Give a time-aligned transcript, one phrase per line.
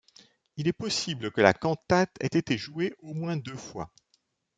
[0.57, 3.91] Il est possible que la cantate ait été jouée au moins deux fois.